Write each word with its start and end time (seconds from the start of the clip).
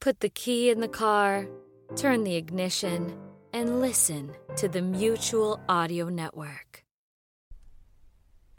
Put 0.00 0.20
the 0.20 0.30
key 0.30 0.70
in 0.70 0.80
the 0.80 0.88
car, 0.88 1.46
turn 1.94 2.24
the 2.24 2.36
ignition, 2.36 3.14
and 3.52 3.82
listen 3.82 4.32
to 4.56 4.66
the 4.66 4.80
Mutual 4.80 5.60
Audio 5.68 6.08
Network. 6.08 6.84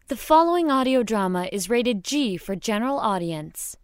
The 0.08 0.16
following 0.16 0.70
audio 0.70 1.02
drama 1.02 1.50
is 1.52 1.68
rated 1.68 2.04
G 2.04 2.38
for 2.38 2.56
general 2.56 3.00
audience. 3.00 3.76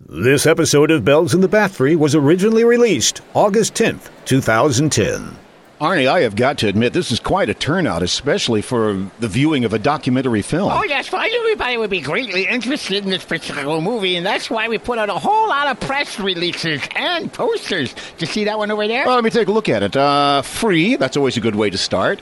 This 0.00 0.46
episode 0.46 0.90
of 0.90 1.04
Bells 1.04 1.34
in 1.34 1.42
the 1.42 1.48
Bat 1.48 1.72
Free 1.72 1.96
was 1.96 2.14
originally 2.14 2.64
released 2.64 3.20
August 3.34 3.74
10th, 3.74 4.08
2010. 4.24 5.36
Arnie, 5.80 6.08
I 6.08 6.22
have 6.22 6.34
got 6.34 6.58
to 6.58 6.66
admit, 6.66 6.92
this 6.92 7.12
is 7.12 7.20
quite 7.20 7.48
a 7.48 7.54
turnout, 7.54 8.02
especially 8.02 8.62
for 8.62 9.06
the 9.20 9.28
viewing 9.28 9.64
of 9.64 9.72
a 9.72 9.78
documentary 9.78 10.42
film. 10.42 10.72
Oh, 10.72 10.82
yes, 10.82 11.12
well, 11.12 11.22
everybody 11.22 11.76
would 11.76 11.88
be 11.90 12.00
greatly 12.00 12.48
interested 12.48 13.04
in 13.04 13.10
this 13.10 13.24
particular 13.24 13.80
movie, 13.80 14.16
and 14.16 14.26
that's 14.26 14.50
why 14.50 14.66
we 14.66 14.78
put 14.78 14.98
out 14.98 15.08
a 15.08 15.14
whole 15.14 15.48
lot 15.48 15.68
of 15.68 15.78
press 15.78 16.18
releases 16.18 16.82
and 16.96 17.32
posters. 17.32 17.94
Did 17.94 18.22
you 18.22 18.26
see 18.26 18.44
that 18.44 18.58
one 18.58 18.72
over 18.72 18.88
there? 18.88 19.06
Well, 19.06 19.14
let 19.14 19.22
me 19.22 19.30
take 19.30 19.46
a 19.46 19.52
look 19.52 19.68
at 19.68 19.84
it. 19.84 19.96
Uh, 19.96 20.42
free, 20.42 20.96
that's 20.96 21.16
always 21.16 21.36
a 21.36 21.40
good 21.40 21.54
way 21.54 21.70
to 21.70 21.78
start. 21.78 22.20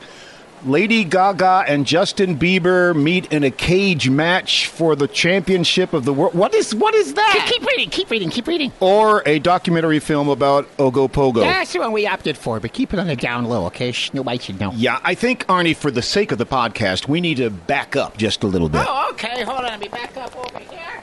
Lady 0.67 1.05
Gaga 1.05 1.65
and 1.69 1.87
Justin 1.87 2.37
Bieber 2.37 2.95
meet 3.01 3.33
in 3.33 3.45
a 3.45 3.53
cage 3.53 4.11
match 4.11 4.67
for 4.67 4.97
the 4.97 5.07
championship 5.07 5.93
of 5.93 6.05
the 6.05 6.13
world. 6.13 6.35
What 6.35 6.55
is 6.55 6.75
what 6.75 6.93
is 6.95 7.15
that? 7.15 7.47
Keep 7.49 7.65
reading, 7.67 7.89
keep 7.91 8.11
reading, 8.11 8.31
keep 8.31 8.49
reading. 8.49 8.73
Or 8.81 9.23
a 9.27 9.39
documentary 9.39 10.01
film 10.01 10.29
about 10.29 10.67
Ogopogo. 10.77 11.41
That's 11.43 11.73
the 11.73 11.79
one 11.79 11.93
we 11.93 12.07
opted 12.09 12.37
for, 12.37 12.59
but 12.59 12.73
keep 12.73 12.93
it 12.93 12.99
on 12.99 13.07
the 13.07 13.15
down 13.15 13.45
low, 13.45 13.67
okay? 13.67 13.93
Shh, 13.93 14.13
Nobody 14.13 14.39
should 14.39 14.59
know. 14.59 14.73
Yeah, 14.75 14.99
I 15.05 15.15
think 15.15 15.47
Arnie, 15.47 15.77
for 15.77 15.93
the 15.93 16.03
sake 16.03 16.33
of 16.33 16.39
the 16.39 16.47
podcast, 16.47 17.07
we 17.07 17.21
need 17.21 17.37
to 17.37 17.49
back 17.51 17.95
up 17.95 18.17
just 18.17 18.43
a 18.43 18.49
little 18.49 18.69
bit. 18.69 18.85
Oh, 18.89 19.11
okay, 19.13 19.45
hold 19.45 19.59
on. 19.59 19.65
Let 19.67 19.79
me 19.81 19.89
back 19.89 20.17
up 20.17 20.35
over 20.37 20.59
here. 20.59 21.03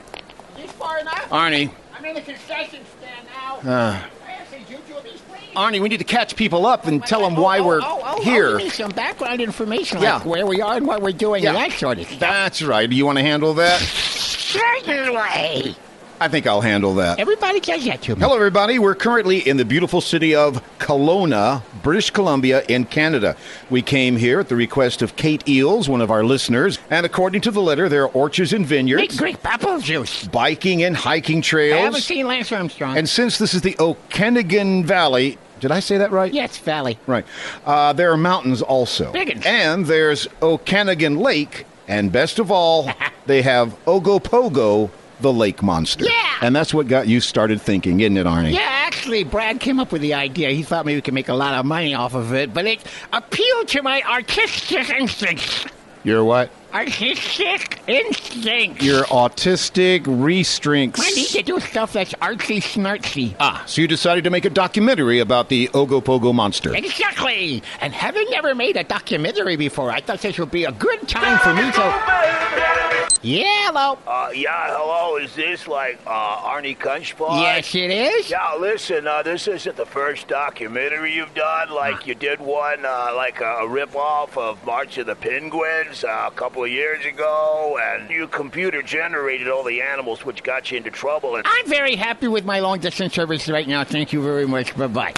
Is 0.58 0.64
this 0.64 0.72
far 0.72 0.98
enough? 0.98 1.28
Arnie, 1.30 1.70
I'm 1.96 2.04
in 2.04 2.14
the 2.14 2.20
concession 2.20 2.80
stand 2.98 3.26
now. 3.32 3.70
uh, 3.70 4.02
I 4.26 4.44
say, 4.50 4.58
Juju, 4.68 5.00
these 5.02 5.20
please. 5.22 5.43
Arnie, 5.54 5.80
we 5.80 5.88
need 5.88 5.98
to 5.98 6.04
catch 6.04 6.36
people 6.36 6.66
up 6.66 6.86
and 6.86 7.04
tell 7.04 7.22
them 7.22 7.36
why 7.36 7.58
Oh, 7.58 7.66
we're 7.66 7.80
oh, 7.80 7.84
oh, 8.04 8.14
oh 8.18 8.22
here. 8.22 8.48
Oh, 8.54 8.58
give 8.58 8.66
me 8.66 8.70
some 8.70 8.90
background 8.90 9.40
information, 9.40 10.00
Yeah. 10.02 10.14
like 10.16 10.26
where 10.26 10.46
we 10.46 10.60
are 10.60 10.76
and 10.76 10.86
what 10.86 11.02
we're 11.02 11.12
doing 11.12 11.46
and 11.46 11.56
Yeah. 11.56 11.68
that 11.68 11.78
sort 11.78 11.98
of 11.98 12.06
stuff. 12.06 12.18
That's 12.20 12.62
right. 12.62 12.88
Do 12.88 12.96
you 12.96 13.06
want 13.06 13.18
to 13.18 13.22
handle 13.24 13.54
that? 13.54 13.80
Certainly. 13.80 15.76
I 16.20 16.28
think 16.28 16.46
I'll 16.46 16.60
handle 16.60 16.94
that. 16.94 17.18
Everybody 17.18 17.58
does 17.58 17.84
that 17.86 18.00
to 18.02 18.14
me. 18.14 18.20
Hello, 18.22 18.36
everybody. 18.36 18.78
We're 18.78 18.94
currently 18.94 19.46
in 19.46 19.56
the 19.56 19.64
beautiful 19.64 20.00
city 20.00 20.34
of 20.34 20.62
Kelowna, 20.78 21.62
British 21.82 22.10
Columbia, 22.10 22.62
in 22.68 22.84
Canada. 22.84 23.36
We 23.68 23.82
came 23.82 24.16
here 24.16 24.38
at 24.38 24.48
the 24.48 24.54
request 24.54 25.02
of 25.02 25.16
Kate 25.16 25.46
Eels, 25.48 25.88
one 25.88 26.00
of 26.00 26.12
our 26.12 26.22
listeners, 26.22 26.78
and 26.88 27.04
according 27.04 27.40
to 27.42 27.50
the 27.50 27.60
letter, 27.60 27.88
there 27.88 28.04
are 28.04 28.08
orchards 28.10 28.52
and 28.52 28.60
Make 28.62 28.68
vineyards, 28.68 29.16
great 29.18 29.36
apple 29.44 29.80
juice. 29.80 30.24
biking 30.28 30.84
and 30.84 30.96
hiking 30.96 31.38
I 31.38 31.74
haven't 31.74 31.90
trails. 31.92 32.04
seen 32.04 32.26
Lance 32.28 32.52
Armstrong. 32.52 32.96
And 32.96 33.08
since 33.08 33.36
this 33.38 33.52
is 33.52 33.62
the 33.62 33.76
Okanagan 33.80 34.84
Valley, 34.86 35.36
did 35.64 35.72
I 35.72 35.80
say 35.80 35.96
that 35.96 36.12
right? 36.12 36.30
yes, 36.30 36.58
Valley. 36.58 36.98
Right. 37.06 37.24
Uh, 37.64 37.94
there 37.94 38.12
are 38.12 38.18
mountains 38.18 38.60
also. 38.60 39.10
Big 39.12 39.30
'uns. 39.30 39.46
And 39.46 39.86
there's 39.86 40.28
Okanagan 40.42 41.16
Lake, 41.16 41.64
and 41.88 42.12
best 42.12 42.38
of 42.38 42.50
all, 42.50 42.90
they 43.26 43.40
have 43.40 43.74
Ogopogo, 43.86 44.90
the 45.22 45.32
lake 45.32 45.62
monster. 45.62 46.04
Yeah. 46.04 46.12
And 46.42 46.54
that's 46.54 46.74
what 46.74 46.86
got 46.86 47.08
you 47.08 47.18
started 47.20 47.62
thinking, 47.62 48.00
isn't 48.00 48.18
it, 48.18 48.26
Arnie? 48.26 48.52
Yeah, 48.52 48.60
actually, 48.60 49.24
Brad 49.24 49.58
came 49.58 49.80
up 49.80 49.90
with 49.90 50.02
the 50.02 50.12
idea. 50.12 50.50
He 50.50 50.62
thought 50.62 50.84
maybe 50.84 50.98
we 50.98 51.00
could 51.00 51.14
make 51.14 51.30
a 51.30 51.34
lot 51.34 51.54
of 51.54 51.64
money 51.64 51.94
off 51.94 52.12
of 52.14 52.34
it, 52.34 52.52
but 52.52 52.66
it 52.66 52.84
appealed 53.14 53.68
to 53.68 53.80
my 53.80 54.02
artistic 54.02 54.90
instincts. 54.90 55.64
You're 56.02 56.24
what? 56.24 56.50
Artistic 56.74 57.78
instincts. 57.86 58.84
You're 58.84 59.04
autistic 59.04 60.02
restricts. 60.08 61.00
I 61.00 61.08
need 61.10 61.28
to 61.28 61.42
do 61.44 61.60
stuff 61.60 61.92
that's 61.92 62.12
artsy 62.14 62.56
snartsy. 62.56 63.36
Ah, 63.38 63.62
so 63.64 63.80
you 63.80 63.86
decided 63.86 64.24
to 64.24 64.30
make 64.30 64.44
a 64.44 64.50
documentary 64.50 65.20
about 65.20 65.48
the 65.48 65.68
Ogopogo 65.68 66.34
monster. 66.34 66.74
Exactly. 66.74 67.62
And 67.80 67.92
having 67.92 68.28
never 68.30 68.56
made 68.56 68.76
a 68.76 68.82
documentary 68.82 69.54
before, 69.54 69.92
I 69.92 70.00
thought 70.00 70.20
this 70.20 70.36
would 70.36 70.50
be 70.50 70.64
a 70.64 70.72
good 70.72 71.06
time 71.06 71.38
for 71.38 71.54
me 71.54 71.70
to. 71.70 72.94
Yeah, 73.24 73.68
hello. 73.68 73.98
Uh, 74.06 74.30
yeah, 74.34 74.66
hello. 74.66 75.16
Is 75.16 75.34
this 75.34 75.66
like 75.66 75.98
uh, 76.06 76.42
Arnie 76.42 76.76
Kunchbot? 76.76 77.40
Yes, 77.40 77.74
it 77.74 77.90
is. 77.90 78.28
Yeah, 78.28 78.54
listen. 78.56 79.06
Uh, 79.06 79.22
this 79.22 79.48
isn't 79.48 79.76
the 79.76 79.86
first 79.86 80.28
documentary 80.28 81.14
you've 81.14 81.32
done. 81.32 81.70
Like 81.70 82.06
you 82.06 82.14
did 82.14 82.38
one, 82.38 82.84
uh, 82.84 83.12
like 83.16 83.40
a, 83.40 83.66
rip-off 83.66 84.36
of 84.36 84.62
March 84.66 84.98
of 84.98 85.06
the 85.06 85.14
Penguins 85.14 86.04
uh, 86.04 86.28
a 86.30 86.30
couple 86.32 86.63
of 86.64 86.70
years 86.70 87.04
ago, 87.04 87.78
and 87.82 88.10
you 88.10 88.26
computer 88.28 88.82
generated 88.82 89.48
all 89.48 89.64
the 89.64 89.80
animals, 89.80 90.24
which 90.24 90.42
got 90.42 90.70
you 90.70 90.78
into 90.78 90.90
trouble. 90.90 91.36
And 91.36 91.46
I'm 91.46 91.68
very 91.68 91.96
happy 91.96 92.28
with 92.28 92.44
my 92.44 92.60
long 92.60 92.80
distance 92.80 93.14
service 93.14 93.48
right 93.48 93.68
now. 93.68 93.84
Thank 93.84 94.12
you 94.12 94.22
very 94.22 94.46
much. 94.46 94.76
Bye 94.76 94.86
bye. 94.88 95.14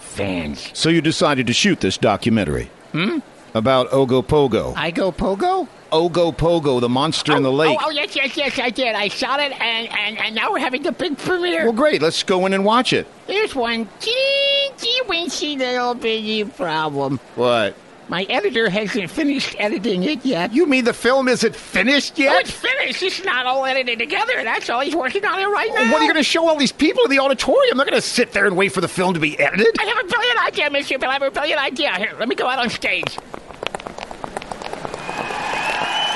Fans. 0.00 0.70
So 0.72 0.88
you 0.88 1.00
decided 1.00 1.46
to 1.46 1.52
shoot 1.52 1.80
this 1.80 1.98
documentary. 1.98 2.70
Hmm? 2.92 3.18
About 3.54 3.90
Ogopogo. 3.90 4.74
I 4.76 4.90
go 4.90 5.12
pogo? 5.12 5.68
Ogopogo, 5.92 6.80
the 6.80 6.88
monster 6.88 7.36
in 7.36 7.42
the 7.42 7.52
lake. 7.52 7.78
Oh, 7.80 7.86
oh, 7.86 7.90
yes, 7.90 8.14
yes, 8.16 8.36
yes, 8.36 8.58
I 8.58 8.70
did. 8.70 8.94
I 8.94 9.08
shot 9.08 9.40
it, 9.40 9.52
and, 9.52 9.88
and, 9.88 10.18
and 10.18 10.34
now 10.34 10.52
we're 10.52 10.58
having 10.58 10.82
the 10.82 10.92
big 10.92 11.16
premiere. 11.16 11.64
Well, 11.64 11.72
great. 11.72 12.02
Let's 12.02 12.22
go 12.22 12.44
in 12.44 12.52
and 12.52 12.64
watch 12.64 12.92
it. 12.92 13.06
There's 13.26 13.54
one 13.54 13.86
teensy 14.00 15.00
weensy 15.06 15.56
little 15.56 15.94
bitty 15.94 16.44
problem. 16.44 17.18
What? 17.34 17.76
My 18.08 18.22
editor 18.28 18.70
hasn't 18.70 19.10
finished 19.10 19.56
editing 19.58 20.04
it 20.04 20.24
yet. 20.24 20.52
You 20.52 20.66
mean 20.66 20.84
the 20.84 20.92
film 20.92 21.26
isn't 21.26 21.56
finished 21.56 22.14
Oh, 22.18 22.22
yet? 22.22 22.42
it's 22.42 22.50
finished. 22.52 23.02
It's 23.02 23.24
not 23.24 23.46
all 23.46 23.64
edited 23.66 23.98
together. 23.98 24.32
That's 24.44 24.70
all. 24.70 24.80
He's 24.80 24.94
working 24.94 25.24
on 25.24 25.40
it 25.40 25.46
right 25.46 25.70
now. 25.74 25.90
What 25.92 26.00
are 26.00 26.04
you 26.04 26.12
going 26.12 26.22
to 26.22 26.28
show 26.28 26.46
all 26.48 26.56
these 26.56 26.70
people 26.70 27.02
in 27.04 27.10
the 27.10 27.18
auditorium? 27.18 27.76
They're 27.76 27.86
going 27.86 28.00
to 28.00 28.06
sit 28.06 28.30
there 28.30 28.46
and 28.46 28.56
wait 28.56 28.70
for 28.72 28.80
the 28.80 28.86
film 28.86 29.14
to 29.14 29.20
be 29.20 29.36
edited. 29.40 29.74
I 29.80 29.84
have 29.86 29.98
a 30.04 30.08
brilliant 30.08 30.46
idea, 30.46 30.70
Mr. 30.70 31.00
Bill. 31.00 31.10
I 31.10 31.14
have 31.14 31.22
a 31.22 31.30
brilliant 31.32 31.60
idea. 31.60 31.92
Here, 31.96 32.14
let 32.18 32.28
me 32.28 32.36
go 32.36 32.46
out 32.46 32.60
on 32.60 32.70
stage. 32.70 33.18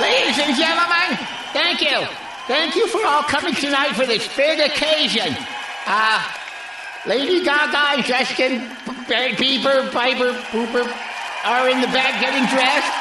Ladies 0.01 0.39
and 0.39 0.57
gentlemen, 0.57 1.19
thank 1.53 1.83
you. 1.83 2.07
Thank 2.47 2.77
you 2.77 2.87
for 2.87 3.05
all 3.05 3.23
coming 3.25 3.55
tonight 3.55 3.95
for 3.95 4.07
this 4.07 4.29
big 4.37 4.61
occasion. 4.61 5.37
Uh, 5.87 6.23
Lady 7.07 7.45
Gaga 7.45 8.03
Justin 8.05 8.61
Bieber, 9.09 9.89
Bieber, 9.91 10.33
Boober 10.53 11.10
are 11.45 11.69
in 11.69 11.81
the 11.81 11.89
back 11.89 12.21
getting 12.21 12.45
dressed. 12.47 12.93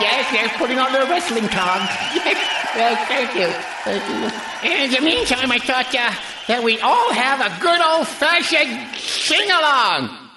Yes, 0.00 0.30
they're 0.30 0.58
putting 0.58 0.78
on 0.78 0.92
their 0.92 1.06
wrestling 1.06 1.48
togs. 1.48 1.90
yes, 2.14 3.08
thank 3.08 3.34
you. 3.34 3.48
Thank 3.82 4.02
you. 4.08 4.70
And 4.70 4.84
in 4.84 4.90
the 4.92 5.04
meantime, 5.04 5.50
I 5.50 5.58
thought 5.58 5.92
uh, 5.94 6.12
that 6.46 6.62
we 6.62 6.78
all 6.80 7.12
have 7.12 7.40
a 7.40 7.60
good 7.60 7.80
old-fashioned 7.80 8.96
sing-along. 8.96 10.30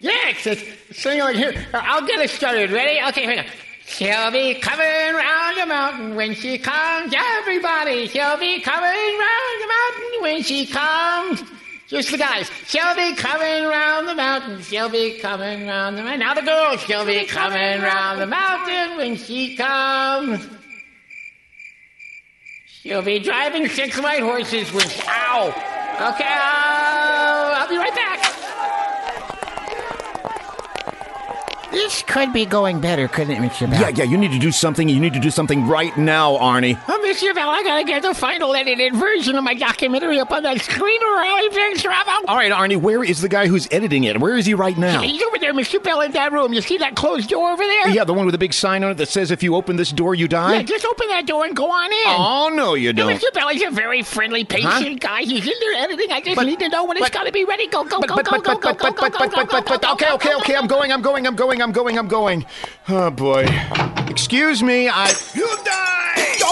Yes, 0.00 0.46
it's 0.46 1.00
sing-along 1.00 1.34
here. 1.34 1.54
I'll 1.72 2.06
get 2.06 2.20
it 2.20 2.30
started. 2.30 2.70
Ready? 2.70 3.00
Okay, 3.08 3.20
here 3.22 3.30
we 3.30 3.36
go. 3.36 3.48
She'll 3.86 4.30
be 4.30 4.54
coming 4.54 5.14
round 5.14 5.56
the 5.58 5.66
mountain 5.66 6.14
when 6.16 6.34
she 6.34 6.58
comes, 6.58 7.14
everybody. 7.16 8.08
She'll 8.08 8.38
be 8.38 8.60
coming 8.60 8.88
round 8.88 9.60
the 9.60 9.68
mountain 9.68 10.22
when 10.22 10.42
she 10.42 10.66
comes. 10.66 11.42
Just 11.92 12.10
the 12.10 12.16
guys. 12.16 12.50
She'll 12.68 12.94
be 12.94 13.14
coming 13.16 13.64
round 13.64 14.08
the 14.08 14.14
mountain. 14.14 14.62
She'll 14.62 14.88
be 14.88 15.18
coming 15.18 15.66
round 15.66 15.98
the 15.98 16.02
mountain. 16.02 16.20
Now 16.20 16.32
the 16.32 16.40
girls. 16.40 16.80
She'll 16.80 17.04
be 17.04 17.26
coming 17.26 17.82
round 17.82 18.18
the 18.18 18.26
mountain 18.26 18.96
when 18.96 19.16
she 19.16 19.54
comes. 19.56 20.48
She'll 22.64 23.02
be 23.02 23.18
driving 23.18 23.68
six 23.68 24.00
white 24.00 24.22
horses 24.22 24.72
when. 24.72 24.86
Ow! 25.06 25.48
Okay, 26.14 26.24
uh, 26.24 27.58
I'll 27.58 27.68
be 27.68 27.76
right 27.76 27.94
back. 27.94 28.32
This 31.72 32.02
could 32.04 32.32
be 32.32 32.46
going 32.46 32.80
better, 32.80 33.06
couldn't 33.06 33.34
it, 33.34 33.50
Mr. 33.50 33.70
Bell? 33.70 33.80
Yeah, 33.80 33.88
yeah, 33.90 34.04
you 34.04 34.16
need 34.16 34.32
to 34.32 34.38
do 34.38 34.50
something. 34.50 34.88
You 34.88 34.98
need 34.98 35.12
to 35.12 35.20
do 35.20 35.30
something 35.30 35.66
right 35.66 35.94
now, 35.98 36.38
Arnie. 36.38 36.80
Oh, 36.88 37.01
Mr. 37.02 37.34
Bell, 37.34 37.50
I 37.50 37.62
gotta 37.62 37.84
get 37.84 38.02
the 38.02 38.14
final 38.14 38.54
edited 38.54 38.94
version 38.94 39.36
of 39.36 39.44
my 39.44 39.54
documentary 39.54 40.18
up 40.20 40.30
on 40.30 40.42
that 40.44 40.60
screen 40.60 41.02
or 41.02 41.16
I'll 41.16 41.50
be 41.50 41.60
in 41.60 41.76
trouble. 41.76 42.12
All 42.28 42.36
right, 42.36 42.52
Arnie, 42.52 42.76
where 42.80 43.02
is 43.02 43.20
the 43.20 43.28
guy 43.28 43.46
who's 43.48 43.68
editing 43.72 44.04
it? 44.04 44.18
Where 44.20 44.36
is 44.36 44.46
he 44.46 44.54
right 44.54 44.76
now? 44.78 45.00
He's 45.02 45.20
over 45.22 45.38
there, 45.38 45.52
Mr. 45.52 45.82
Bell, 45.82 46.00
in 46.02 46.12
that 46.12 46.32
room. 46.32 46.52
You 46.52 46.60
see 46.60 46.78
that 46.78 46.94
closed 46.94 47.28
door 47.28 47.50
over 47.50 47.62
there? 47.62 47.88
Yeah, 47.88 48.04
the 48.04 48.14
one 48.14 48.24
with 48.24 48.32
the 48.32 48.38
big 48.38 48.54
sign 48.54 48.84
on 48.84 48.92
it 48.92 48.94
that 48.98 49.08
says 49.08 49.30
if 49.30 49.42
you 49.42 49.54
open 49.56 49.76
this 49.76 49.90
door, 49.90 50.14
you 50.14 50.28
die? 50.28 50.54
Yeah, 50.56 50.62
just 50.62 50.84
open 50.84 51.08
that 51.08 51.26
door 51.26 51.44
and 51.44 51.56
go 51.56 51.70
on 51.70 51.86
in. 51.92 51.98
Oh, 52.06 52.50
no, 52.54 52.74
you 52.74 52.92
don't. 52.92 53.12
Mr. 53.12 53.32
Bell, 53.34 53.48
he's 53.48 53.62
a 53.62 53.70
very 53.70 54.02
friendly, 54.02 54.44
patient 54.44 55.00
guy. 55.00 55.22
He's 55.22 55.44
in 55.46 55.52
there 55.60 55.74
editing. 55.84 56.12
I 56.12 56.20
just 56.20 56.36
But- 56.36 56.46
need 56.46 56.60
to 56.60 56.68
know 56.68 56.84
when 56.84 56.96
it's 56.96 57.06
but- 57.06 57.12
gotta 57.12 57.32
be 57.32 57.44
ready. 57.44 57.66
Go, 57.66 57.84
go, 57.84 58.00
But, 58.00 58.08
go, 58.08 58.16
but, 58.16 58.24
go, 58.24 58.30
but, 58.30 58.44
go, 58.44 58.52
but, 58.52 58.62
go, 58.62 58.68
but, 58.70 58.78
go, 58.78 58.78
but, 58.78 58.94
go, 58.94 59.00
but, 59.02 59.12
go, 59.12 59.18
but, 59.18 59.32
go, 59.32 59.38
but, 59.40 59.48
but, 59.48 59.64
go, 59.64 59.72
but, 59.72 59.82
go, 59.82 59.92
okay, 59.92 60.06
go, 60.06 60.14
okay, 60.14 60.28
go, 60.30 60.38
okay, 60.38 60.52
go, 60.52 60.58
I'm 60.60 60.66
go, 60.66 60.76
going, 60.76 60.92
I'm 60.92 61.02
going, 61.02 61.26
I'm 61.26 61.34
going, 61.36 61.62
I'm 61.62 61.72
going, 61.72 61.98
I'm 61.98 62.08
going. 62.08 62.46
Oh, 62.88 63.10
boy. 63.10 63.46
Excuse 64.08 64.62
me, 64.62 64.88
I... 64.88 65.12
You 65.34 65.48
die! 65.64 65.91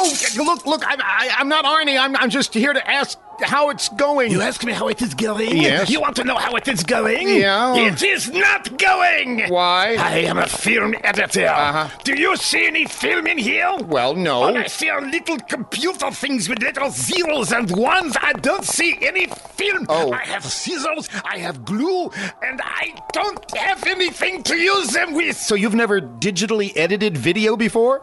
Oh, 0.03 0.43
look, 0.45 0.65
look, 0.65 0.87
I, 0.87 0.97
I, 0.99 1.35
I'm 1.39 1.49
not 1.49 1.67
Arnie. 1.67 2.01
I'm, 2.01 2.17
I'm 2.17 2.31
just 2.31 2.55
here 2.55 2.73
to 2.73 2.91
ask 2.91 3.19
how 3.43 3.69
it's 3.69 3.91
going. 3.91 4.31
You 4.31 4.41
ask 4.41 4.65
me 4.65 4.73
how 4.73 4.89
it 4.89 5.03
is 5.03 5.15
going? 5.15 5.57
Yes. 5.57 5.91
You 5.91 6.01
want 6.01 6.17
to 6.17 6.25
know 6.25 6.37
how 6.37 6.55
it 6.57 6.67
is 6.69 6.83
going? 6.85 7.29
Yeah. 7.29 7.77
It 7.77 8.03
is 8.03 8.31
not 8.31 8.79
going! 8.79 9.49
Why? 9.49 9.97
I 9.99 10.19
am 10.21 10.39
a 10.39 10.47
film 10.47 10.95
editor. 11.05 11.47
Uh-huh. 11.47 11.89
Do 12.05 12.15
you 12.19 12.37
see 12.37 12.67
any 12.67 12.87
film 12.87 13.27
in 13.27 13.37
here? 13.37 13.71
Well, 13.85 14.15
no. 14.15 14.43
All 14.43 14.57
I 14.57 14.69
see 14.69 14.89
are 14.89 15.03
little 15.03 15.39
computer 15.39 16.11
things 16.11 16.49
with 16.49 16.63
little 16.63 16.91
zeros 16.91 17.53
and 17.53 17.71
ones. 17.77 18.17
I 18.21 18.33
don't 18.35 18.65
see 18.65 18.99
any 19.03 19.27
film. 19.27 19.87
Oh. 19.89 20.13
I 20.13 20.25
have 20.25 20.45
scissors, 20.45 21.09
I 21.25 21.39
have 21.39 21.65
glue, 21.65 22.11
and 22.43 22.61
I 22.65 22.95
don't 23.13 23.57
have 23.57 23.87
anything 23.87 24.43
to 24.45 24.57
use 24.57 24.89
them 24.93 25.13
with. 25.13 25.37
So 25.37 25.55
you've 25.55 25.75
never 25.75 26.01
digitally 26.01 26.73
edited 26.75 27.19
video 27.19 27.57
before? 27.57 28.03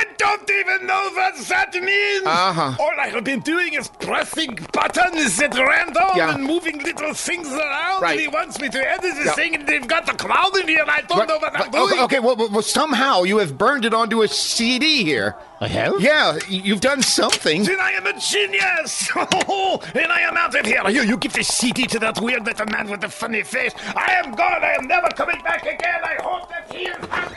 I 0.00 0.04
don't 0.16 0.50
even 0.50 0.86
know 0.86 1.10
what 1.14 1.36
that 1.48 1.74
means. 1.74 2.24
Uh-huh. 2.24 2.74
All 2.82 2.92
I 2.98 3.08
have 3.08 3.22
been 3.24 3.40
doing 3.40 3.74
is 3.74 3.88
pressing 3.88 4.58
buttons 4.72 5.38
at 5.42 5.54
random 5.54 6.10
Yeah. 6.16 6.34
and 6.34 6.44
moving 6.44 6.78
little 6.82 7.12
things 7.12 7.48
around. 7.52 8.00
Right. 8.00 8.12
And 8.12 8.20
he 8.20 8.28
wants 8.28 8.58
me 8.60 8.68
to 8.70 8.78
edit 8.78 9.02
this 9.02 9.26
Yeah. 9.26 9.32
thing, 9.32 9.54
and 9.56 9.66
they've 9.66 9.86
got 9.86 10.06
the 10.06 10.14
cloud 10.14 10.56
in 10.56 10.68
here, 10.68 10.80
and 10.82 10.90
I 10.90 11.02
don't 11.02 11.28
know 11.28 11.36
what 11.38 11.54
I'm 11.54 11.70
doing. 11.70 11.84
okay, 11.84 12.02
okay 12.04 12.18
well, 12.20 12.36
well, 12.36 12.62
somehow 12.62 13.24
you 13.24 13.36
have 13.38 13.58
burned 13.58 13.84
it 13.84 13.92
onto 13.92 14.22
a 14.22 14.28
CD 14.28 15.04
here. 15.04 15.36
I 15.60 15.68
have? 15.68 16.00
Yeah, 16.00 16.38
you've 16.48 16.80
done 16.80 17.02
something. 17.02 17.64
Then 17.64 17.80
I 17.80 17.90
am 17.92 18.06
a 18.06 18.18
genius! 18.18 19.10
and 19.16 20.10
I 20.18 20.20
am 20.22 20.36
out 20.38 20.54
of 20.54 20.64
here. 20.64 20.88
You, 20.88 21.02
you 21.02 21.16
give 21.18 21.34
the 21.34 21.44
CD 21.44 21.86
to 21.88 21.98
that 21.98 22.18
weird 22.20 22.46
little 22.46 22.66
man 22.66 22.88
with 22.88 23.02
the 23.02 23.10
funny 23.10 23.42
face. 23.42 23.74
I 23.94 24.12
am 24.24 24.32
gone. 24.32 24.64
I 24.64 24.72
am 24.78 24.86
never 24.86 25.08
coming 25.08 25.40
back 25.42 25.62
again. 25.66 26.00
I 26.02 26.16
hope 26.22 26.48
that 26.48 26.72
he 26.74 26.84
is 26.86 27.04
happy. 27.10 27.29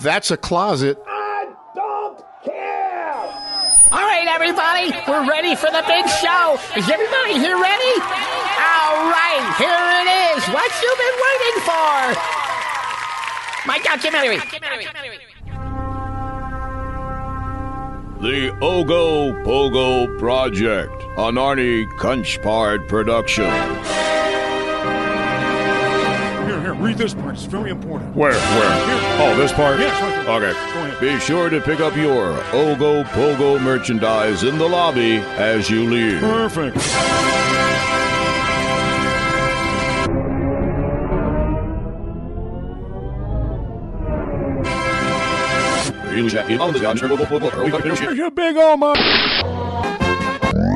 That's 0.00 0.30
a 0.30 0.36
closet. 0.36 0.96
I 1.08 1.52
don't 1.74 2.22
care! 2.44 3.14
All 3.90 4.06
right, 4.06 4.28
everybody, 4.28 4.92
we're 5.08 5.28
ready 5.28 5.56
for 5.56 5.66
the 5.72 5.82
big 5.88 6.06
show. 6.22 6.56
Is 6.76 6.88
everybody 6.88 7.34
here 7.34 7.58
ready? 7.58 7.94
All 7.98 9.10
right, 9.10 9.42
here 9.58 9.74
it 9.98 10.08
is. 10.38 10.46
What 10.54 10.70
you 10.80 10.94
been 11.02 11.18
waiting 11.26 11.58
for? 11.66 12.14
My 13.66 13.78
documentary. 13.82 14.38
The 18.20 18.52
Ogo 18.60 19.44
Pogo 19.44 20.18
Project, 20.20 21.02
an 21.16 21.34
Arnie 21.34 21.86
Kunchpard 21.98 22.86
production. 22.86 24.07
Read 26.78 26.96
this 26.96 27.12
part. 27.12 27.34
It's 27.34 27.42
very 27.44 27.70
important. 27.70 28.14
Where? 28.14 28.32
Where? 28.32 28.86
Here. 28.86 28.98
Oh, 29.20 29.36
this 29.36 29.52
part? 29.52 29.80
Yes, 29.80 30.00
right 30.00 30.24
there. 30.24 30.50
Okay. 30.50 30.72
Go 30.74 30.84
ahead. 30.84 31.00
Be 31.00 31.18
sure 31.18 31.50
to 31.50 31.60
pick 31.60 31.80
up 31.80 31.96
your 31.96 32.34
Ogo 32.52 33.02
Pogo 33.04 33.60
merchandise 33.60 34.44
in 34.44 34.58
the 34.58 34.68
lobby 34.68 35.16
as 35.16 35.68
you 35.68 35.90
leave. 35.90 36.20
Perfect. 36.20 36.76
You 48.14 48.30
big 48.30 48.56
old 48.56 48.80
mother. 48.80 49.57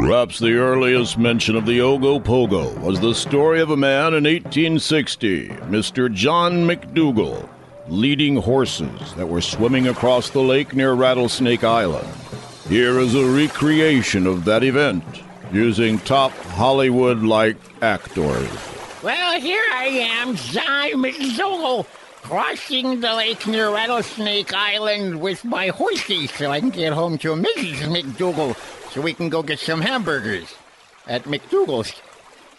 Perhaps 0.02 0.40
the 0.40 0.54
earliest 0.54 1.16
mention 1.16 1.54
of 1.54 1.64
the 1.64 1.78
Ogo 1.78 2.20
Pogo 2.20 2.76
was 2.81 2.99
the 2.99 3.14
story 3.14 3.60
of 3.60 3.70
a 3.70 3.76
man 3.76 4.14
in 4.14 4.25
1860, 4.25 5.49
Mr. 5.70 6.12
John 6.12 6.66
McDougal, 6.66 7.49
leading 7.87 8.34
horses 8.34 9.14
that 9.14 9.28
were 9.28 9.40
swimming 9.40 9.87
across 9.87 10.28
the 10.31 10.40
lake 10.40 10.75
near 10.75 10.94
Rattlesnake 10.94 11.62
Island. 11.62 12.12
Here 12.69 12.99
is 12.99 13.14
a 13.14 13.25
recreation 13.25 14.26
of 14.26 14.44
that 14.44 14.64
event 14.64 15.04
using 15.52 16.00
top 16.00 16.32
Hollywood 16.32 17.22
like 17.22 17.56
actors. 17.81 18.50
Well, 19.05 19.40
here 19.40 19.64
I 19.70 19.84
am, 19.84 20.34
John 20.34 20.94
McDougal, 20.94 21.87
crossing 22.22 22.98
the 22.98 23.14
lake 23.14 23.46
near 23.46 23.72
Rattlesnake 23.72 24.52
Island 24.52 25.20
with 25.20 25.44
my 25.44 25.69
horses 25.69 26.32
so 26.32 26.50
I 26.50 26.58
can 26.58 26.70
get 26.70 26.93
home 26.93 27.19
to 27.19 27.37
Mrs. 27.37 27.76
McDougal 27.87 28.56
so 28.93 29.00
we 29.00 29.15
can 29.15 29.29
go 29.29 29.43
get 29.43 29.59
some 29.59 29.81
hamburgers 29.81 30.55
at 31.06 31.25
McDougal's. 31.25 31.93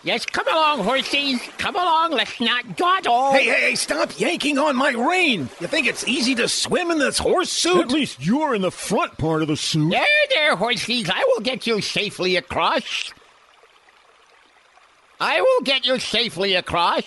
Yes, 0.04 0.26
come 0.26 0.48
along, 0.48 0.84
horses. 0.84 1.40
Come 1.58 1.76
along, 1.76 2.12
let's 2.12 2.42
not 2.42 2.76
dawdle. 2.76 3.32
Hey, 3.32 3.46
hey, 3.46 3.62
hey, 3.70 3.76
stop 3.76 4.20
yanking 4.20 4.58
on 4.58 4.76
my 4.76 4.90
rein. 4.92 5.50
You 5.62 5.68
think 5.68 5.88
it's 5.88 6.06
easy 6.06 6.36
to 6.36 6.50
swim 6.50 6.92
in 6.92 7.00
this 7.00 7.18
horse 7.18 7.50
suit? 7.50 7.80
At 7.80 7.92
least 7.92 8.26
you're 8.26 8.54
in 8.54 8.64
the 8.64 8.72
front 8.72 9.18
part 9.18 9.44
of 9.44 9.48
the 9.48 9.56
suit. 9.56 9.92
There, 9.92 10.06
there, 10.32 10.56
horses. 10.58 11.10
I 11.10 11.24
will 11.28 11.42
get 11.42 11.66
you 11.68 11.80
safely 11.80 12.36
across. 12.36 13.14
I 15.22 15.40
will 15.40 15.62
get 15.62 15.86
you 15.86 16.00
safely 16.00 16.56
across. 16.56 17.06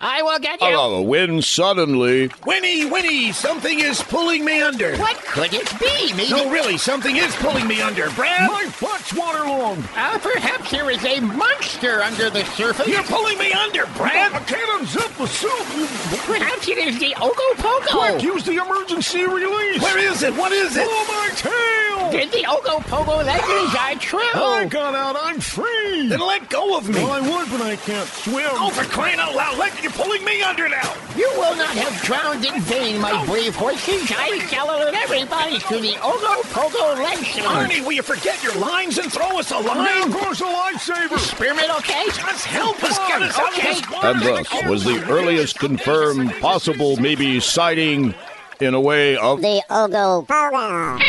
I 0.00 0.22
will 0.22 0.38
get 0.38 0.60
you. 0.60 0.68
Oh, 0.70 1.02
when 1.02 1.42
suddenly 1.42 2.30
Winnie, 2.46 2.84
Winnie, 2.84 3.32
something 3.32 3.80
is 3.80 4.00
pulling 4.02 4.44
me 4.44 4.62
under. 4.62 4.96
What 4.96 5.16
could 5.24 5.52
it 5.52 5.68
be? 5.80 6.12
Maybe. 6.14 6.30
No, 6.30 6.50
really, 6.50 6.78
something 6.78 7.16
is 7.16 7.34
pulling 7.36 7.66
me 7.66 7.80
under. 7.82 8.08
Brad, 8.10 8.48
My 8.48 8.70
butt's 8.80 9.12
waterlogged. 9.12 9.82
Uh, 9.96 10.18
perhaps 10.18 10.70
there 10.70 10.88
is 10.90 11.04
a 11.04 11.18
monster 11.20 12.00
under 12.02 12.30
the 12.30 12.44
surface. 12.44 12.86
you're 12.86 13.02
pulling 13.04 13.38
me 13.38 13.52
under, 13.52 13.86
Brad. 13.96 14.32
I 14.32 14.38
can't 14.44 14.82
unzip 14.82 15.16
the 15.18 15.26
suit. 15.26 16.20
Perhaps 16.26 16.68
it 16.68 16.78
is 16.78 16.98
the 17.00 17.14
Ogo 17.16 17.54
Pogo. 17.56 17.98
Quick, 18.12 18.22
use 18.22 18.44
the 18.44 18.54
emergency 18.56 19.24
release. 19.24 19.82
Where 19.82 19.98
is 19.98 20.22
it? 20.22 20.32
What 20.36 20.52
is 20.52 20.76
it? 20.76 20.86
Oh, 20.88 21.04
my 21.08 21.34
tail. 21.34 21.97
Did 22.10 22.32
the 22.32 22.44
Ogo 22.48 22.78
Pogo 22.88 23.24
legends 23.24 23.74
are 23.74 23.78
I 23.78 23.96
true? 24.00 24.68
got 24.68 24.94
out. 24.94 25.16
I'm 25.20 25.40
free. 25.40 26.08
Then 26.08 26.20
let 26.20 26.48
go 26.48 26.76
of 26.78 26.88
me. 26.88 26.94
Well, 26.94 27.12
I 27.12 27.20
would, 27.20 27.50
but 27.50 27.60
I 27.60 27.76
can't 27.76 28.08
swim. 28.08 28.46
Oh, 28.50 28.70
for 28.70 28.84
crying 28.84 29.18
out 29.18 29.34
loud, 29.34 29.58
let 29.58 29.82
you're 29.82 29.92
pulling 29.92 30.24
me 30.24 30.40
under 30.42 30.68
now. 30.68 30.94
You 31.16 31.28
will 31.36 31.54
not 31.56 31.68
have 31.76 32.02
drowned 32.02 32.44
in 32.44 32.60
vain, 32.62 33.00
my 33.00 33.24
brave 33.26 33.54
horses. 33.54 34.10
I 34.16 34.38
shall 34.50 34.70
alert 34.70 34.94
everybody 34.94 35.58
to 35.58 35.78
the 35.80 35.92
Ogo 36.00 36.42
Pogo 36.52 36.96
legend. 36.96 37.46
Arnie, 37.46 37.84
will 37.84 37.92
you 37.92 38.02
forget 38.02 38.42
your 38.42 38.54
lines 38.54 38.98
and 38.98 39.12
throw 39.12 39.38
us 39.38 39.50
a 39.50 39.58
line? 39.58 40.02
of 40.08 40.14
course, 40.14 40.40
a 40.40 40.44
lifesaver. 40.44 41.18
Spearmint, 41.18 41.70
okay? 41.78 42.04
Just 42.06 42.46
help 42.46 42.82
us 42.84 42.96
get 43.08 43.22
us 43.22 43.38
out 43.38 43.48
of 43.52 43.58
Okay. 43.58 43.74
this 43.74 43.90
water. 43.90 44.08
and 44.08 44.22
thus 44.22 44.64
was 44.64 44.84
the 44.84 45.04
earliest 45.10 45.58
confirmed 45.58 46.32
possible 46.40 46.96
maybe 46.96 47.38
sighting 47.40 48.14
in 48.60 48.74
a 48.74 48.80
way 48.80 49.16
of 49.16 49.40
The 49.40 49.62
Ogo 49.70 50.26
Pogo. 50.26 50.94
of 50.96 51.00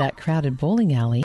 that 0.00 0.16
crowded 0.16 0.56
bowling 0.56 0.94
alley. 0.94 1.22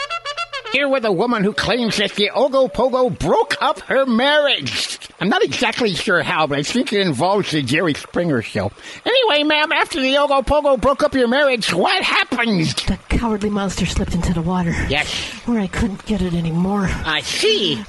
Here 0.73 0.89
with 0.89 1.05
a 1.05 1.11
woman 1.11 1.45
who 1.45 1.53
claims 1.53 1.95
that 1.95 2.11
the 2.15 2.29
Ogo 2.35 2.69
Pogo 2.69 3.17
broke 3.17 3.55
up 3.61 3.79
her 3.81 4.05
marriage. 4.05 4.99
I'm 5.21 5.29
not 5.29 5.41
exactly 5.41 5.93
sure 5.93 6.21
how, 6.21 6.45
but 6.47 6.59
I 6.59 6.63
think 6.63 6.91
it 6.91 6.99
involves 6.99 7.51
the 7.51 7.61
Jerry 7.61 7.93
Springer 7.93 8.41
show. 8.41 8.73
Anyway, 9.05 9.43
ma'am, 9.43 9.71
after 9.71 10.01
the 10.01 10.15
Ogo 10.15 10.45
Pogo 10.45 10.79
broke 10.79 11.03
up 11.03 11.13
your 11.15 11.29
marriage, 11.29 11.73
what 11.73 12.03
happened? 12.03 12.65
The 12.65 12.99
cowardly 13.07 13.49
monster 13.49 13.85
slipped 13.85 14.13
into 14.13 14.33
the 14.33 14.41
water. 14.41 14.71
Yes, 14.89 15.07
Where 15.45 15.61
I 15.61 15.67
couldn't 15.67 16.05
get 16.05 16.21
it 16.21 16.33
anymore. 16.33 16.89
I 16.89 17.21
see. 17.21 17.81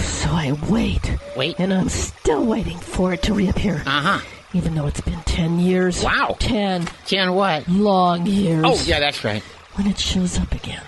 So 0.00 0.28
I 0.30 0.58
wait. 0.68 1.10
Wait. 1.36 1.58
And 1.58 1.72
I'm 1.72 1.88
still 1.88 2.44
waiting 2.44 2.76
for 2.78 3.14
it 3.14 3.22
to 3.22 3.32
reappear. 3.32 3.76
Uh 3.86 4.18
huh. 4.18 4.37
Even 4.54 4.74
though 4.74 4.86
it's 4.86 5.00
been 5.02 5.20
ten 5.22 5.58
years. 5.60 6.02
Wow. 6.02 6.36
Ten 6.38 6.86
Jen, 7.06 7.34
what? 7.34 7.68
long 7.68 8.24
years. 8.26 8.64
Oh, 8.66 8.82
yeah, 8.86 8.98
that's 9.00 9.22
right. 9.24 9.42
When 9.74 9.86
it 9.86 9.98
shows 9.98 10.38
up 10.38 10.52
again, 10.52 10.82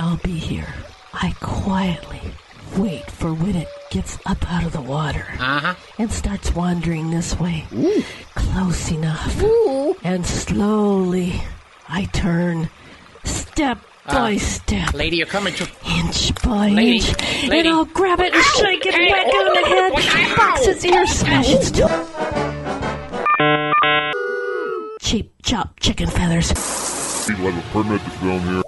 I'll 0.00 0.16
be 0.18 0.32
here. 0.38 0.66
I 1.14 1.34
quietly 1.40 2.20
wait 2.76 3.10
for 3.10 3.32
when 3.34 3.54
it 3.54 3.68
gets 3.90 4.18
up 4.26 4.50
out 4.50 4.64
of 4.64 4.72
the 4.72 4.80
water 4.80 5.26
Uh 5.38 5.60
huh. 5.60 5.74
and 5.98 6.10
starts 6.10 6.54
wandering 6.54 7.10
this 7.10 7.38
way. 7.38 7.64
Close 8.34 8.90
enough. 8.90 9.40
And 10.02 10.26
slowly 10.26 11.40
I 11.88 12.06
turn 12.06 12.68
step 13.24 13.78
by 14.08 14.36
step. 14.38 14.92
Lady, 14.94 15.18
you're 15.18 15.26
coming 15.26 15.54
to. 15.54 15.68
Inch 15.86 16.34
by 16.42 16.70
Lady, 16.70 16.96
inch, 16.96 17.48
lady. 17.48 17.58
and 17.60 17.68
I'll 17.68 17.84
grab 17.84 18.18
it 18.20 18.34
and 18.34 18.44
shake 18.44 18.84
it 18.86 18.94
Hey, 18.94 19.08
back 19.08 19.26
oh, 19.28 19.46
on 19.46 19.62
the 19.62 19.68
head, 19.68 19.92
ow. 20.32 20.36
box 20.36 20.66
its 20.66 20.84
ears, 20.84 21.10
smash 21.10 21.50
its. 21.50 22.51
Cheap 25.12 25.34
chop 25.42 25.78
chicken 25.78 26.08
feathers. 26.08 26.48
People 27.28 27.50
have 27.50 27.58
a 27.58 27.70
permit 27.70 28.02
to 28.02 28.10
film 28.12 28.40
here. 28.44 28.62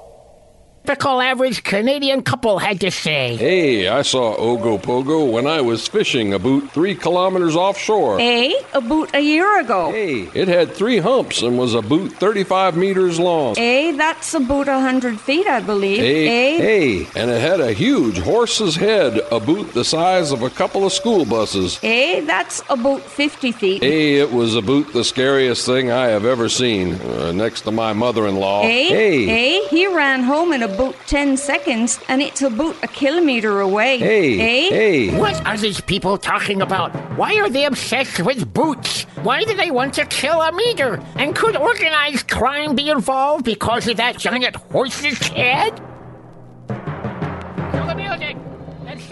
typical 0.84 1.22
average 1.22 1.64
Canadian 1.64 2.20
couple 2.22 2.58
had 2.58 2.80
to 2.80 2.90
say. 2.90 3.36
Hey, 3.36 3.88
I 3.88 4.02
saw 4.02 4.36
Ogo 4.36 4.78
Pogo 4.78 5.32
when 5.32 5.46
I 5.46 5.62
was 5.62 5.88
fishing 5.88 6.34
about 6.34 6.70
three 6.70 6.94
kilometers 6.94 7.56
offshore. 7.56 8.18
Hey, 8.18 8.54
a, 8.74 8.78
about 8.78 9.14
a 9.14 9.20
year 9.20 9.60
ago. 9.60 9.90
Hey, 9.90 10.28
it 10.34 10.48
had 10.48 10.72
three 10.72 10.98
humps 10.98 11.40
and 11.40 11.56
was 11.58 11.72
about 11.72 12.12
35 12.12 12.76
meters 12.76 13.18
long. 13.18 13.54
Hey, 13.54 13.92
that's 13.92 14.34
about 14.34 14.68
a 14.68 14.80
hundred 14.80 15.18
feet, 15.18 15.46
I 15.46 15.60
believe. 15.60 16.00
Hey, 16.00 16.58
hey, 16.58 16.73
and 17.16 17.30
it 17.30 17.40
had 17.40 17.60
a 17.60 17.72
huge 17.72 18.18
horse's 18.18 18.76
head 18.76 19.18
about 19.30 19.72
the 19.72 19.84
size 19.84 20.32
of 20.32 20.42
a 20.42 20.50
couple 20.50 20.84
of 20.84 20.92
school 20.92 21.24
buses. 21.24 21.78
A, 21.82 22.20
that's 22.20 22.62
about 22.68 23.00
50 23.02 23.52
feet. 23.52 23.82
Hey, 23.82 24.16
it 24.16 24.30
was 24.30 24.54
about 24.54 24.92
the 24.92 25.04
scariest 25.04 25.66
thing 25.66 25.90
I 25.90 26.08
have 26.08 26.24
ever 26.24 26.48
seen, 26.48 26.94
uh, 26.94 27.32
next 27.32 27.62
to 27.62 27.70
my 27.70 27.92
mother-in-law. 27.92 28.62
A, 28.64 28.88
hey, 28.88 29.30
A, 29.30 29.68
he 29.68 29.86
ran 29.86 30.22
home 30.22 30.52
in 30.52 30.62
about 30.62 30.94
10 31.06 31.36
seconds, 31.36 32.00
and 32.08 32.20
it's 32.22 32.42
about 32.42 32.76
a 32.82 32.88
kilometer 32.88 33.60
away. 33.60 33.98
hey, 33.98 34.40
A, 34.40 34.68
hey. 34.70 35.18
What 35.18 35.44
are 35.46 35.56
these 35.56 35.80
people 35.80 36.18
talking 36.18 36.60
about? 36.62 36.92
Why 37.16 37.36
are 37.36 37.48
they 37.48 37.64
obsessed 37.64 38.20
with 38.20 38.52
boots? 38.52 39.04
Why 39.22 39.44
do 39.44 39.54
they 39.54 39.70
want 39.70 39.94
to 39.94 40.04
kill 40.06 40.42
a 40.42 40.52
meter? 40.52 41.00
And 41.16 41.34
could 41.34 41.56
organized 41.56 42.30
crime 42.30 42.74
be 42.74 42.90
involved 42.90 43.44
because 43.44 43.88
of 43.88 43.96
that 43.96 44.18
giant 44.18 44.56
horse's 44.56 45.18
head? 45.28 45.80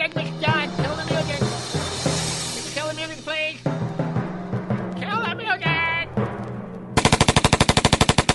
Segment's 0.02 0.40
done. 0.40 0.68
Kill 0.76 0.96
the 0.96 1.04
music. 1.12 1.40
Kill 2.74 2.88
the 2.88 2.94
music, 2.94 3.18
please. 3.24 3.58
Kill 5.00 5.18
the 5.22 5.34
music. 5.36 6.08